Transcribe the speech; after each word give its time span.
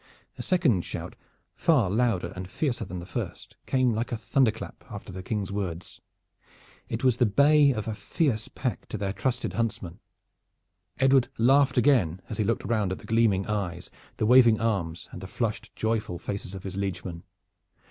A 0.35 0.41
second 0.41 0.83
shout, 0.83 1.15
far 1.55 1.87
louder 1.91 2.33
and 2.35 2.49
fiercer 2.49 2.83
than 2.83 2.97
the 2.97 3.05
first, 3.05 3.55
came 3.67 3.93
like 3.93 4.11
a 4.11 4.17
thunderclap 4.17 4.83
after 4.89 5.11
the 5.11 5.21
King's 5.21 5.51
words. 5.51 6.01
It 6.89 7.03
was 7.03 7.17
the 7.17 7.27
bay 7.27 7.69
of 7.71 7.87
a 7.87 7.93
fierce 7.93 8.47
pack 8.47 8.87
to 8.87 8.97
their 8.97 9.13
trusted 9.13 9.53
huntsman. 9.53 9.99
Edward 10.97 11.27
laughed 11.37 11.77
again 11.77 12.19
as 12.29 12.39
he 12.39 12.43
looked 12.43 12.65
round 12.65 12.91
at 12.91 12.97
the 12.97 13.05
gleaming 13.05 13.45
eyes, 13.45 13.91
the 14.17 14.25
waving 14.25 14.59
arms 14.59 15.07
and 15.11 15.21
the 15.21 15.27
flushed 15.27 15.71
joyful 15.75 16.17
faces 16.17 16.55
of 16.55 16.63
his 16.63 16.75
liegemen. 16.75 17.21